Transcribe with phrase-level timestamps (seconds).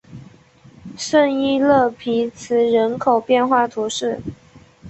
[0.97, 4.19] 圣伊勒皮兹人口变化图示